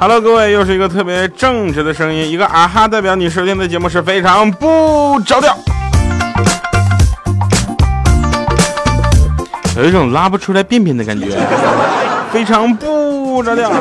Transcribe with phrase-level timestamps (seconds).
[0.00, 5.58] ！Hello，各位，又是一个特别正直的声音，一个啊哈代表你收听的节目是非常不着调，
[9.76, 11.36] 有一种拉不出来便便的感觉，
[12.30, 13.72] 非常不着调。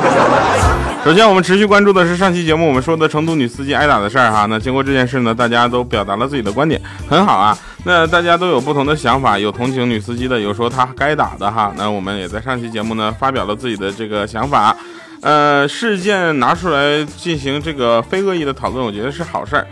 [1.06, 4.48] 首先，我们持续关注的是上期节目我们说的成都女司机挨打的事儿哈。
[4.50, 7.56] 那经过这件事呢，大家都表达了自己的观点，很好啊。
[7.86, 11.72] 那大家都有不同的想法，有同情女司机的，有说她该打的哈。
[11.78, 14.76] 那我们也在上期节目呢发表了自己的这个想法。
[15.22, 19.68] 呃，事件拿出来进行这个非恶意的讨论，我觉得是好事儿。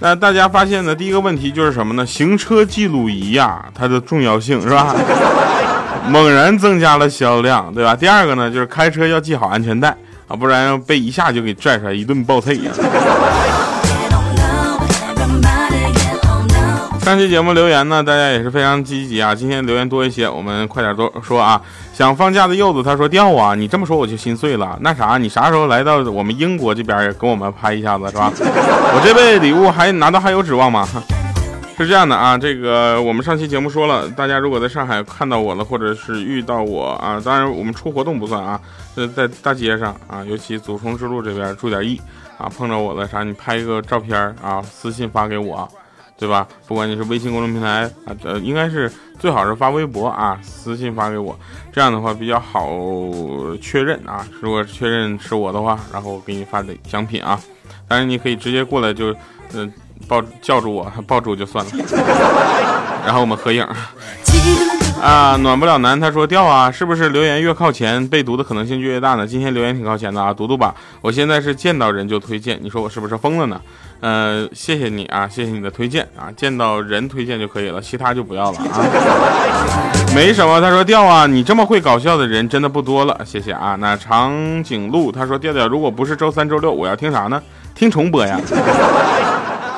[0.00, 2.04] 那大家发现呢，第一个问题就是什么呢？
[2.04, 4.94] 行车记录仪呀，它的重要性是吧？
[6.08, 7.96] 猛然增加了销量，对吧？
[7.96, 9.96] 第二个呢，就是开车要系好安全带。
[10.26, 12.72] 啊，不然被一下就给拽出来一顿暴退呀！
[17.04, 19.34] 上期节目留言呢，大家也是非常积极啊。
[19.34, 21.60] 今天留言多一些，我们快点多说啊。
[21.92, 24.78] 想放假的柚子他说掉啊，你这么说我就心碎了。
[24.80, 28.32] 那啥，你啥时候来到我们英国这边给我们拍一下子是吧？
[28.38, 30.88] 我这辈子礼物还拿到还有指望吗？
[31.76, 38.58] 是这样的啊，这个我们上期节目说了，大家如果在上海看到我了，或者是遇到我啊，当然我们出活动不算啊，
[38.94, 42.00] 呃，在大街上啊，尤其祖冲之路这边注点意
[42.38, 45.68] 啊，碰着我了啥，你拍一个照片啊，私信发给我，
[46.18, 46.46] 对吧？
[46.66, 51.38] 不管你是微信公众平台啊，呃，应该是最好是发微博啊，私信发给我，
[51.72, 52.68] 这样的话比较好
[53.60, 54.26] 确认啊。
[54.40, 57.40] 如果确认是我的话，然后我给你发的奖品啊，
[57.88, 59.14] 当然你可以直接过来就，
[59.52, 59.72] 嗯。
[60.06, 61.70] 抱叫住我，抱住就算了，
[63.06, 63.66] 然后我们合影。
[65.00, 69.26] 啊，暖不了男，他说掉啊，是不是留言越靠前被读的可能性就越大呢？
[69.26, 70.74] 今天留言挺靠前的啊，读读吧。
[71.02, 73.60] 我现在是见到人就推荐，你说我是不是疯了呢？
[74.00, 78.80] 呃，谢谢你啊，谢谢你的推荐啊，见到人推荐就可以了，其他就不要了啊。
[80.16, 83.76] 没什么，他说掉啊，你这么会搞笑的人真的不多了，谢谢啊。
[83.78, 87.42] 那长颈鹿他说调调，如果不是周三周六，我要听啥呢？
[87.74, 88.40] 听重播呀。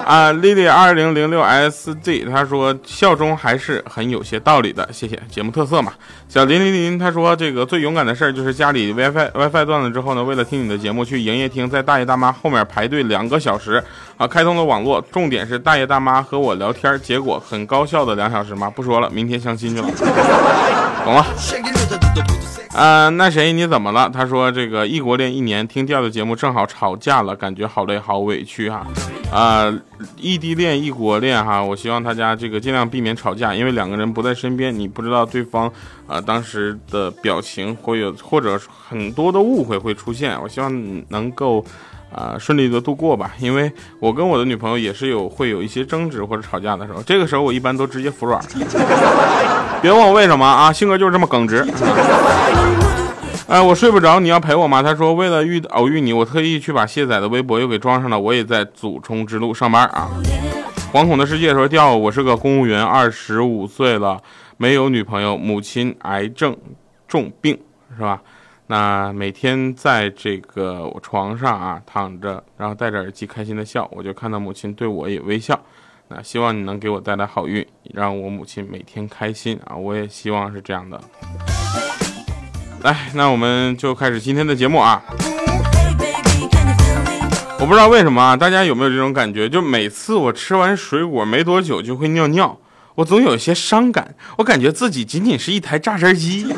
[0.07, 5.93] 啊丽丽二零零六 sz，他说笑中还是很有些道理的，谢谢节目特色嘛。
[6.29, 13.83] 小林林林他说这个最勇敢的事儿就是家里 WiFi WiFi 断了之后呢，为了听你的节目去营业厅，在大爷大妈后面排队两个小时
[14.17, 19.89] 啊，开通了网络，重点是大爷大妈和我聊天，结果很高效的两小时嘛，不说了，明天相亲去了，
[21.07, 21.25] 懂了。
[22.75, 24.11] 啊，那谁你怎么了？
[24.13, 28.85] 他说这个异国恋一年，听第二的节目正好吵架了，感觉好累好委屈哈。
[29.31, 29.73] 啊，
[30.17, 35.73] 异地恋异国恋哈，我希望大家这个尽量避免吵架，因为两个人不在身边，你不知道对方
[36.09, 40.37] 啊当时的表情会有或者很多的误会会出现。
[40.43, 41.65] 我希望能够
[42.17, 48.43] 啊顺利的度过吧，因为我跟我的女朋友也是有会有一些争执或者吵架的时候，这个时候我一般都直接服软。
[49.83, 51.65] 别问我为什么啊，性格就是这么耿直。
[53.47, 54.83] 哎，我睡不着，你要陪我吗？
[54.83, 58.19] 他说，为了遇偶遇你，我特意去把卸载的微博又给装上了。
[58.19, 60.09] 我也在祖冲之路上班啊。
[60.93, 64.19] 惶恐的世界说，调，我是个公务员，二十五岁了，
[64.57, 66.57] 没有女朋友，母亲癌症
[67.07, 67.57] 重病，
[67.97, 68.21] 是吧？
[68.69, 75.59] 那每天在这个我床上啊躺着，然后戴着耳机开心的笑，我就看到母亲对我也微笑。
[76.09, 79.77] 那希望你能给我带来好运，让我母亲每天开心啊！
[79.77, 81.01] 我也希望是这样的。
[82.83, 85.03] 来，那我们就开始今天的节目啊！
[87.59, 89.49] 我不知道为什么啊，大家有没有这种感觉？
[89.49, 92.59] 就每次我吃完水果没多久就会尿尿，
[92.97, 96.55] 我总有些伤感，我感觉自己仅仅是一台榨汁机。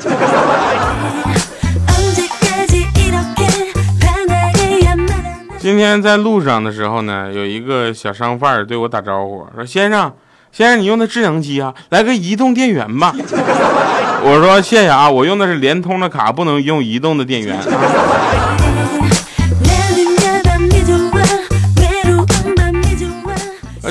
[5.68, 10.10] 今天在路上的时候呢，有一个小商贩对我打招呼说：“先生。”
[10.50, 11.74] 先生，你用的智能机啊？
[11.90, 13.12] 来个移动电源吧。
[14.24, 17.54] 我说谢谢啊，我用的是联通的卡，不能用移动的电源。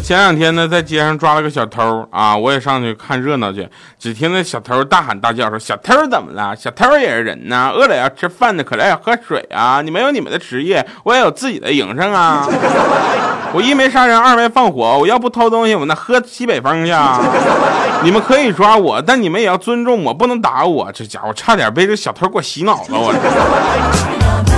[0.02, 3.68] 前两天呢，在街上抓了个小偷啊，我也上去看热闹去。
[4.00, 6.56] 只听那小偷大喊大叫说：“小偷怎么了？
[6.56, 9.82] 小偷也是人呐，饿了要吃饭的，渴了要喝水啊！
[9.82, 12.48] 你们有你们的职业，我也有自己的营生啊！
[13.54, 17.20] 我一没杀人，二没放火，我要不偷东西，我那喝西北风去啊！
[18.04, 20.92] 你们可以抓我，但你们也要尊重我，不能打我。
[20.94, 24.57] 这家伙差点被这小偷给我洗脑了，我。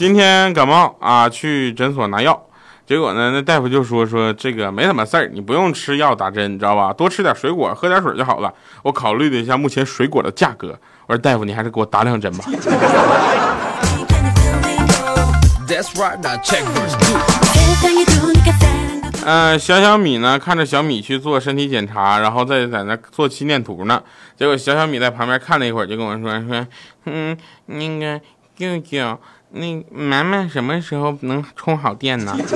[0.00, 2.42] 今天感冒啊，去诊所拿药，
[2.86, 6.90] 结果呢，那大夫就说说这个没什么事儿，你不用吃药打针，你知道吧？
[6.90, 8.50] 多吃点水果，喝点水就好了。
[8.82, 10.68] 我考虑了一下目前水果的价格，
[11.06, 12.46] 我说大夫，你还是给我打两针吧。
[19.26, 24.02] 嗯，小小米呢，看着小米去做身体检查，然后再在那做心电图呢。
[24.34, 26.66] 结果小小米在旁边看了一会儿，就跟我说说，
[27.04, 27.36] 嗯，
[27.66, 28.18] 那个
[28.56, 29.18] 舅舅。
[29.52, 32.36] 那满满什么时候能充好电呢？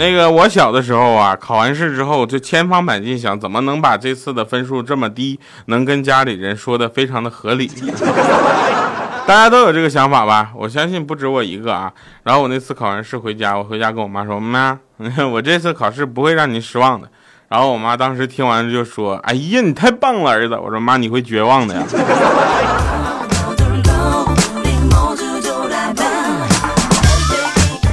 [0.00, 7.68] 那个我小的时候啊，考完试之后就千方百计想怎么能把这次的分数这么低，能跟家里人说的非常的合理。
[9.28, 10.52] 大家都有这个想法吧？
[10.56, 11.92] 我相信不止我一个啊。
[12.22, 14.78] 然后我那次考完试回家，我回家跟我妈说：“妈，
[15.30, 17.06] 我这次考试不会让你失望的。”
[17.50, 21.82] 然后我妈当时听完就说：“哎呀，你太棒了，儿子！”我说：“妈，你会绝望的呀。”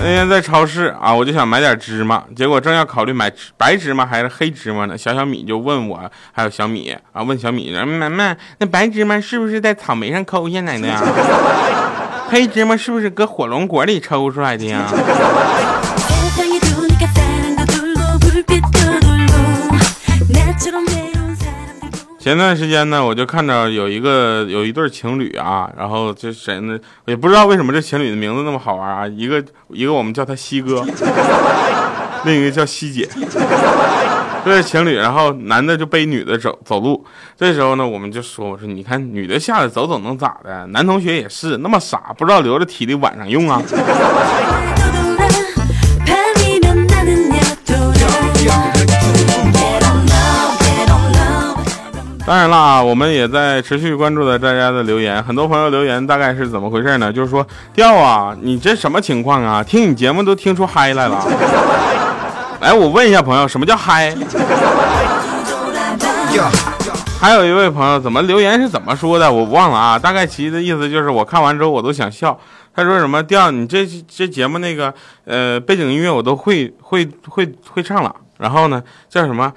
[0.05, 5.99] 那天在超市啊，我就想买点芝麻，结果正要考虑买白芝麻还是黑芝麻呢，小小米就问我，
[6.31, 11.01] 还有小米啊，问小米，妈妈，那白芝麻是不是在草莓上抠下来的呀？
[12.29, 14.85] 黑芝麻是不是搁火龙果里抽出来的呀？
[22.25, 26.75] 前段时间呢，我就看到有一个有一对情侣啊，然后这谁呢？
[27.05, 29.07] 也不知道为什么这情侣的名字那么好玩啊。
[29.07, 30.83] 一个一个我们叫他西哥，
[32.25, 33.07] 另一个叫西姐，
[34.43, 34.95] 这是情侣。
[34.95, 37.05] 然后男的就背女的走走路，
[37.37, 40.65] 这时候呢，我们就说我说你看女的下来走走能咋的？
[40.69, 43.61] 男同学也是那么傻，不知道留着体力晚上用啊。
[52.25, 55.23] 当然啦，我们也在持续关注着大家的留言。
[55.23, 57.13] 很多朋友留言大概是怎么回事呢？
[57.13, 59.63] 就是说，调啊，你这什么情况啊？
[59.63, 61.23] 听你节目都听出嗨来了。
[62.61, 64.15] 来， 我问一下朋友，什么叫嗨？
[67.21, 69.31] 还有一位朋友，怎么留言是怎么说的？
[69.31, 69.99] 我忘了啊。
[69.99, 72.35] 大概其的意思就是，我看完之后我都想笑。
[72.75, 73.21] 他说什么？
[73.21, 74.91] 调，你这这节目那个
[75.25, 78.15] 呃背景音乐我都会会会会唱了。
[78.39, 79.53] 然后呢，叫什么？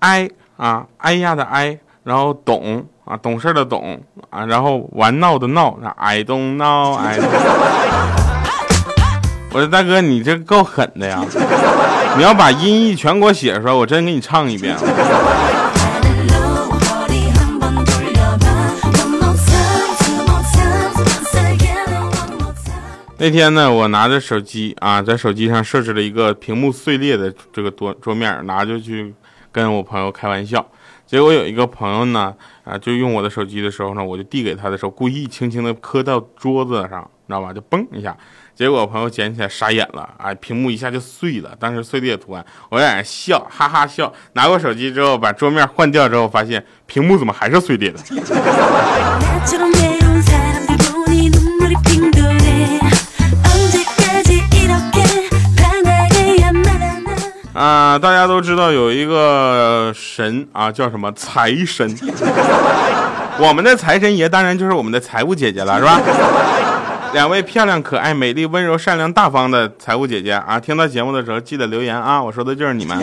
[0.00, 0.28] 哀
[0.58, 1.78] 啊，哀呀的哎。
[2.04, 4.00] 然后懂啊，懂事的懂
[4.30, 7.18] 啊，然后玩闹的闹，I don't know，I。
[9.54, 11.22] 我说大哥，你这够狠的呀！
[12.16, 14.76] 你要把音译全给我写出来，我真给你唱一遍。
[23.18, 29.14] 那天呢，我拿着手机啊，在手机上设置了一个屏幕碎裂的这个桌桌面，拿着去
[29.52, 30.66] 跟我朋友开玩笑。
[31.12, 37.52] 结果有一个朋友呢，啊，就用我的手机的时候呢，我就递给他的时候，故意轻轻的磕到桌子上，你知道吧？
[37.52, 38.16] 就嘣一下，
[38.54, 44.10] 结果朋友捡起来傻眼了，哎，屏幕一下就碎了，当时碎裂图案，我在那笑，哈哈笑。
[44.32, 47.98] 拿过手机之后，把桌面换掉之后，发现屏幕怎么还是碎裂的？
[57.62, 61.88] 啊，大家都知道有一个神啊，叫什么财神？
[63.38, 66.00] 我们的财神爷当然就是我们的财务姐姐了，是吧？
[67.12, 72.98] 两位漂亮、可爱、美丽、温柔、善良、大方的财务姐姐啊，听到节目的时候记得留言啊，我说的就是你们。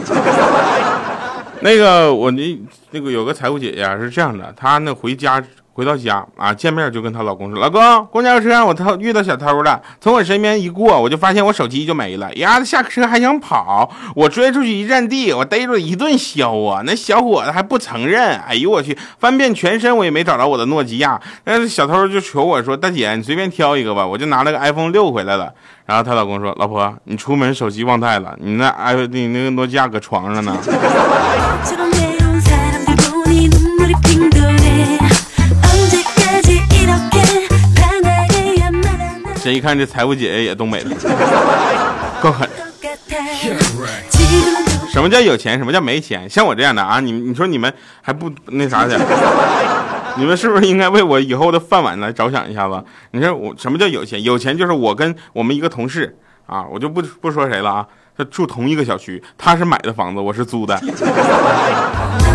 [1.62, 2.60] 那个我那
[2.92, 5.42] 那个有个财务姐姐啊是这样的，她那回家。
[5.80, 12.30] 回到家啊，见面就跟她老公说：“老公，公交车上我偷遇到小偷了，从我身边一过，我就发现我手机就没了。
[12.34, 16.82] 丫的下车还想跑，我追出去一站地，我逮住一顿削啊！
[16.86, 18.38] 那小伙子还不承认。
[18.40, 21.18] 哎呦我去，翻遍全身我也没找着我的诺基亚。
[21.46, 24.06] 那小偷就求我说：大姐，你随便挑一个吧。
[24.06, 25.54] 我就拿了个 iPhone 六回来了。
[25.86, 30.58] 然后她老公说：老婆，你出门手机忘带了，你那 i 你那个诺基亚搁床上呢。
[39.50, 40.92] ”这一看，这财务姐姐也东北的，
[42.22, 42.48] 够狠。
[44.92, 45.58] 什么叫有钱？
[45.58, 46.30] 什么叫没钱？
[46.30, 49.00] 像我这样的啊，你你说你们还不那啥点？
[50.18, 52.84] 你们是不是应该为我以后的饭碗来着想一下子？
[53.10, 54.22] 你说我什么叫有钱？
[54.22, 56.16] 有钱就是我跟我们一个同事
[56.46, 60.80] 啊，我就不不说谁了啊，他住同一个小区，他是买的房子，我是租的。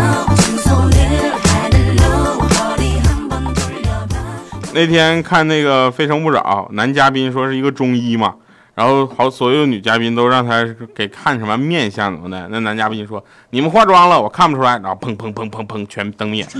[4.75, 8.33] 那天看那个《非诚勿扰》，男嘉宾说是一个中医嘛，
[8.73, 12.45] 然后好所有女嘉宾都让他给看什么面相什么的。
[12.51, 16.45] 那男嘉宾说：“你们化妆了，我看不出来。”然后砰砰砰砰砰全灯灭。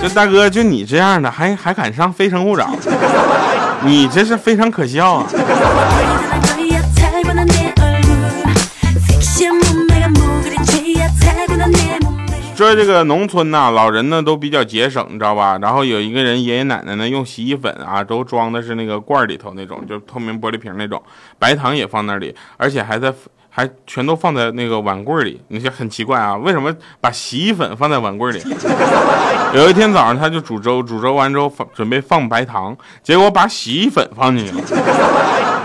[0.00, 2.64] 这大哥就你这样的，还还敢上《非诚勿扰》？
[3.84, 5.26] 你这是非常可笑啊！
[12.62, 15.58] 说这个农村呐，老人呢都比较节省，你知道吧？
[15.60, 21.02] 然后有一个人爷爷奶奶呢用洗衣粉啊，都装的是那个罐里头那种，就透明玻璃瓶那种，
[21.38, 23.12] 白糖也放那里，而且还在
[23.50, 25.40] 还全都放在那个碗柜里。
[25.48, 28.40] 你就很奇怪啊，为什么把洗衣粉放在碗柜里？
[29.54, 34.62] 有一天早上他就煮粥，煮粥完之后放准备放白糖，结果把洗衣粉放进去了。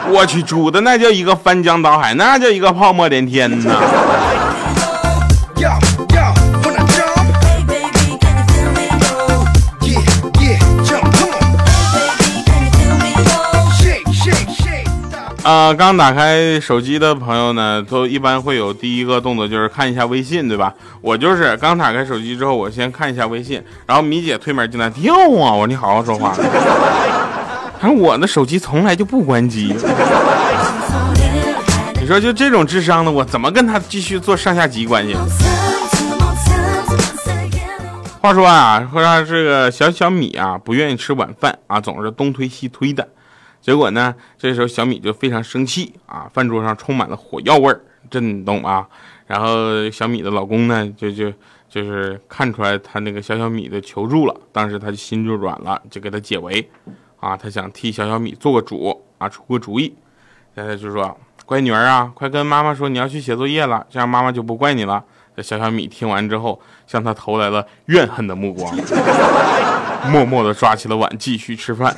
[0.10, 3.80] 我去，煮的那叫一个翻江倒海，那叫一个泡沫连天呐！
[15.48, 20.74] 啊，刚打开手机的朋友呢，都一般会有第一个动作就是看一下微信，对吧？
[21.00, 25.24] 我就是刚打开手机之后，我先看一下微信，然后米姐推门进来，跳啊！
[25.30, 26.36] 我说你好好说话。
[27.80, 29.74] 他说我的手机从来就不关机。
[32.02, 35.16] 你说就这种智商的我，怎么跟他继续做上下级关系？
[38.20, 43.08] 话说啊，说他这个小小米啊，不愿意吃晚饭啊，总是东推西推的。
[43.68, 44.16] 结果呢？
[44.38, 48.88] 这时候小米就非常生气啊，饭桌上充满了火药味儿，这你懂啊？
[49.26, 51.30] 然后小米的老公呢，就就
[51.68, 56.66] 就是看出来他那个小小米的求助了，当时他就心就软了，就给他解围，
[57.20, 59.94] 啊，他想替小小米做个主啊，出个主意，
[60.54, 65.04] 然后就说：“乖女儿啊，快跟妈妈说你要去写作业了，这样妈妈就不怪你了。”
[65.36, 68.74] 这小小米听完之后，向他投来了怨恨的目光。
[70.10, 71.96] 默默地抓起了碗，继续吃饭。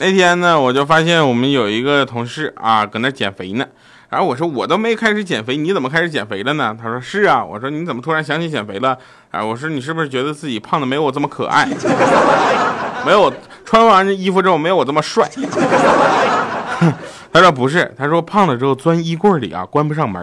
[0.00, 3.66] 那天呢，我就发现我们有一个同事啊，搁那减肥呢。
[4.08, 6.74] 然后我说我都没开始减肥，你怎么开始减肥了呢？
[6.80, 7.44] 他说是啊。
[7.44, 8.96] 我说你怎么突然想起减肥了？
[9.30, 11.68] 啊，我说你是不是觉得自己胖的没有我这么可爱？
[13.04, 13.30] 没有
[13.64, 15.28] 穿完这衣服之后没有我这么帅？
[17.32, 20.22] 他说不是，他说胖了之后钻衣柜里啊，关不上门。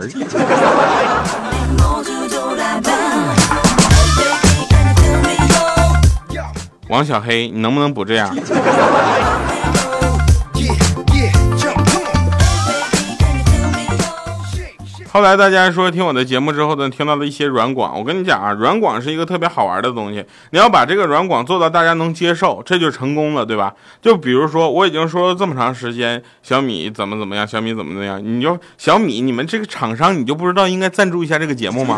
[6.90, 8.36] 王小黑，你能不能不这样？
[15.16, 17.98] 后来大家说听我的节目之后呢，听到了一些软广。
[17.98, 20.22] 我跟你讲啊，软广是一个特别好玩的东西。
[20.50, 23.74] 你要把这个软广做到大家能接受，这就成功了，对吧？
[24.02, 31.98] 就比如说我已经说了这么长时间，小米怎么怎么样，小米怎么怎么样，你就小米，你们这个厂商，你就不知道应该赞助一下这个节目吗？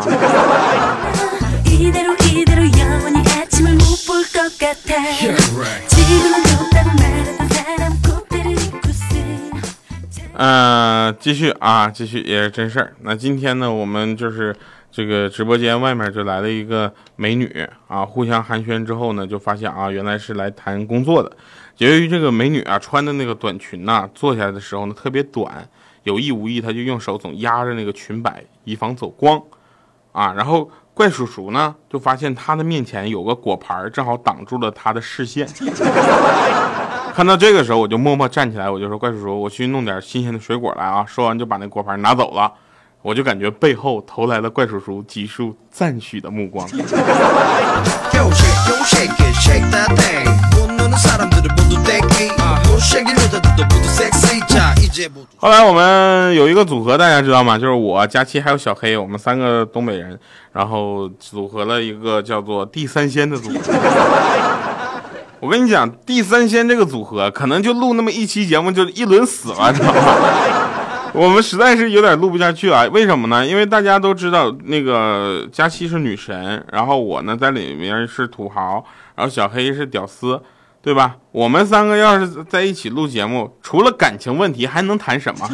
[10.40, 12.94] 嗯，继续啊，继续也是真事儿。
[13.00, 14.54] 那今天呢，我们就是
[14.88, 21.32] 这个直播间外面就来了一个美女啊，互相寒暄之后呢，就发现啊，原来是来谈工作的。
[21.78, 25.68] 由于这个美女啊穿的那个短裙呐，坐下来的时候呢特别短，
[26.04, 29.42] 有意无意她就用手总压着那个裙摆，以防走光
[30.12, 30.32] 啊。
[30.34, 35.48] 然后怪叔叔呢就发现她的面前有个果盘，正好挡住了她的视线。
[37.18, 42.52] 看到这个时候，我就默默站起来，我就说：“怪叔叔，我去弄点新鲜的水果来啊！”说完就把那果盘拿走了，
[43.02, 46.64] 我就感觉背后投来了怪叔叔几束赞许的目光。
[55.38, 57.58] 后来我们有一个组合，大家知道吗？
[57.58, 60.16] 就是我、佳期还有小黑，我们三个东北人，
[60.52, 63.58] 然后组合了一个叫做“地三鲜”的组合。
[65.40, 70.02] 我跟你讲，地三鲜这个组合可能就录那么一期节目就一轮死了，你知道吗？
[71.14, 72.88] 我们实在是有点录不下去了。
[72.90, 73.46] 为什么呢？
[73.46, 80.40] 因为大家都知道那个佳期是女神，然后我呢在里面是土豪，然后小黑是屌丝，
[80.82, 81.16] 对吧？
[81.32, 85.48] 我们三个要是在一起录节目，除了感情问题还能谈什么？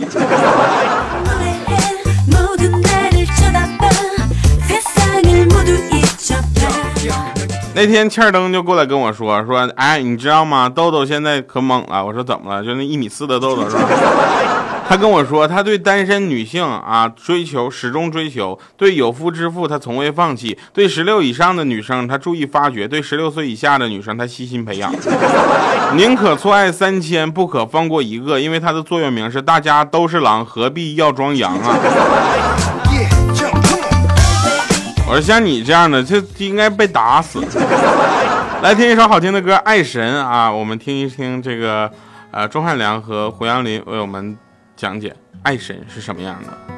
[7.75, 10.69] 那天欠儿登就过来跟我说说，哎，你知道吗？
[10.69, 12.05] 豆豆现在可猛了。
[12.05, 12.65] 我说怎么了？
[12.65, 13.83] 就那一米四的豆豆是吧？
[14.89, 24.93] 他跟我说，他对单身女性啊追求始终追求，对有夫之妇他从未放弃，对十六以上的女生他注意发掘，对十六岁以下的女生他悉心培养，
[25.97, 31.77] 宁可错爱三千，不可放过一个，因为他的座右铭是大家都是狼，何必要装羊啊？
[35.15, 37.41] 我说像你这样的，就应该被打死。
[38.63, 41.89] 来听一首好听的歌，《爱神》啊，我们听一听这个，
[42.33, 44.37] 呃，钟汉良和胡杨林为我们
[44.75, 45.11] 讲解
[45.45, 46.74] 《爱神》是什么样的。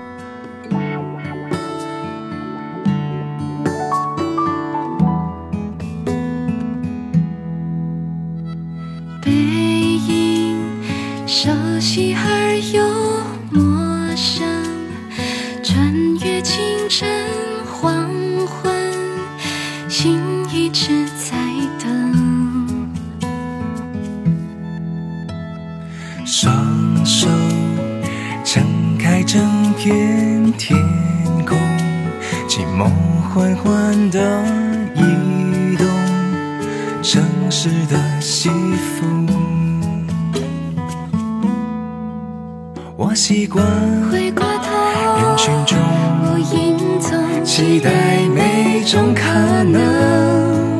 [43.16, 43.64] 习惯
[44.12, 44.68] 回过头，
[45.16, 45.78] 人群中
[46.22, 47.90] 无影踪，期待
[48.34, 49.22] 每种可
[49.64, 50.78] 能，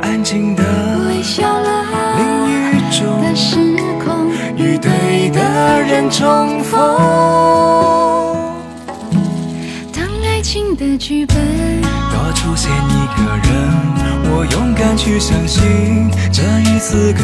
[0.00, 0.64] 安静的
[1.06, 1.84] 微笑了
[2.16, 3.20] 淋雨中。
[3.20, 3.56] 的时
[4.02, 4.30] 空。
[4.56, 6.80] 与对的人重逢。
[9.92, 11.36] 当爱情的剧本
[11.82, 13.52] 多出现一个人，
[14.32, 17.22] 我勇敢去相信，这一次更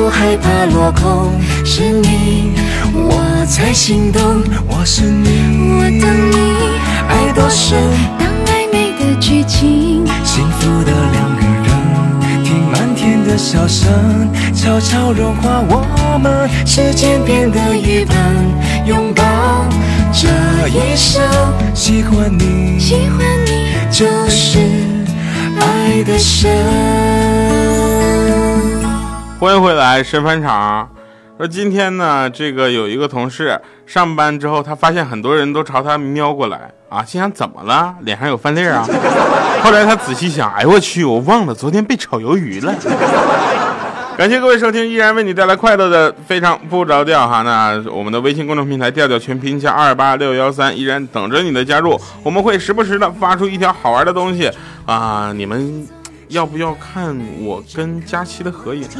[0.00, 1.30] 不害怕落空。
[1.62, 2.54] 是你，
[2.94, 4.42] 我才心动。
[4.66, 5.28] 我是你，
[5.76, 6.36] 我等你，
[7.06, 7.78] 爱多深，
[8.18, 13.92] 当暧昧的剧情，幸福的两个人，听满天的笑声，
[14.54, 18.16] 悄悄融化我们，时间变得一半，
[18.86, 19.22] 拥抱
[20.14, 20.28] 这
[20.68, 21.22] 一生，
[21.74, 24.58] 喜欢你，喜欢你就是
[25.58, 27.79] 爱的深。
[29.40, 30.86] 欢迎回来，神返场。
[31.38, 37.94] 说今天呢，这个有一个同事上班之后，他发现很多人都朝他瞄过来啊，心想怎么了？
[38.02, 38.86] 脸上有饭粒儿啊？
[39.64, 42.74] 后来他仔细想，哎我去，我忘了昨天被炒鱿鱼了。
[44.18, 47.40] 感谢各位收听，依然为你带来快乐的非常不着调哈。
[47.40, 54.50] 那我们的微信公众平台调调全拼加二八六幺三依然等着你的加入，我们会时不时的发出一条好玩的东西
[54.84, 55.88] 啊，你们
[56.30, 58.84] 要不要看我跟佳期的合影？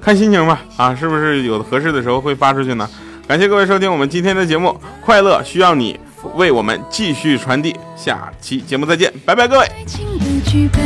[0.00, 2.88] 看心情吧，啊，是不是有合适的时候会发出去呢？
[3.26, 5.98] 感谢各位收听我们今天的节目，快乐需要你
[6.36, 7.74] 为我们继续传递。
[7.96, 9.66] 下期节目再见，拜拜，各位。
[9.66, 10.80] 爱情的剧本。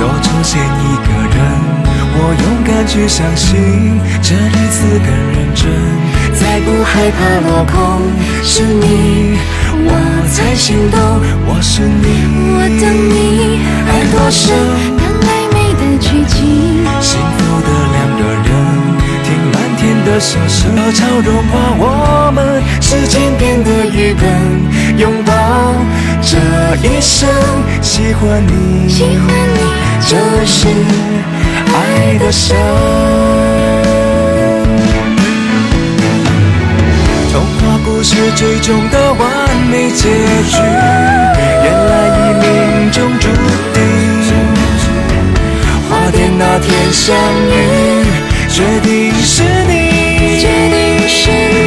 [0.00, 1.38] 多出现一个人，
[2.12, 5.70] 我勇敢去相信，这一次更认真，
[6.34, 8.02] 再不害怕落空。
[8.42, 9.38] 是你，
[9.86, 9.88] 我
[10.28, 10.98] 才心动。
[11.46, 13.49] 我是你，我等你，
[14.08, 14.54] 多深，
[14.98, 16.38] 当暧昧的剧情，
[17.00, 18.48] 幸福的两个人，
[19.24, 24.22] 听满天的笑声，悄悄融化我们，时间变得愚笨，
[24.98, 25.32] 拥抱
[26.22, 26.38] 这
[26.86, 27.28] 一生，
[27.82, 29.60] 喜欢你，喜欢你
[30.08, 30.68] 这是
[31.72, 32.56] 爱的深。
[37.32, 39.28] 童话故事最终的完
[39.70, 40.08] 美结
[40.48, 40.58] 局，
[46.52, 48.04] 那天相遇，
[48.48, 51.62] 决定是你，决定是你。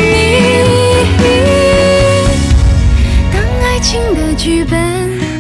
[3.32, 4.78] 当爱情的剧本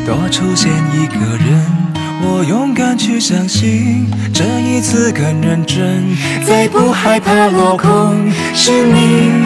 [0.05, 1.61] 多出现一个人，
[2.21, 6.15] 我勇敢去相信，这一次更认真，
[6.47, 8.31] 再不害怕落空。
[8.53, 9.43] 是你，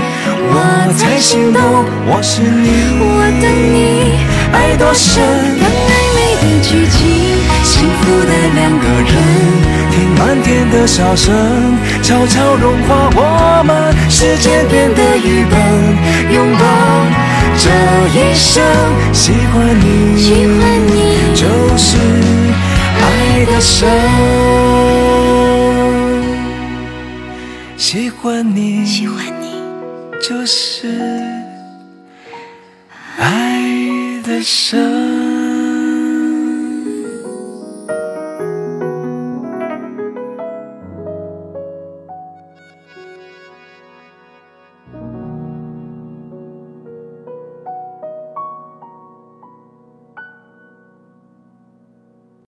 [0.52, 1.60] 我才心动。
[2.06, 2.70] 我是你，
[3.02, 4.14] 我等你，
[4.54, 5.24] 爱多深，
[5.60, 7.02] 当暧昧的剧情，
[7.64, 9.37] 幸福的两个人。
[10.18, 11.32] 听满天的笑声，
[12.02, 15.56] 悄悄融化我们，时间变得愚笨，
[16.34, 16.66] 拥抱
[17.58, 17.70] 这
[18.18, 18.64] 一生，
[19.14, 20.92] 喜欢你，喜欢你
[21.36, 21.46] 就
[21.78, 21.98] 是
[23.00, 23.88] 爱的深，
[27.78, 29.48] 喜欢你，喜欢你。
[30.20, 30.88] 就是
[33.20, 33.62] 爱
[34.24, 35.17] 的深。